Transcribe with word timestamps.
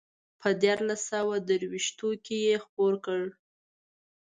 په 0.39 0.49
دیارلس 0.61 1.01
سوه 1.11 1.35
درویشتو 1.47 2.09
کې 2.25 2.37
یې 2.47 2.55
خپور 2.63 2.93
کړ. 3.05 3.21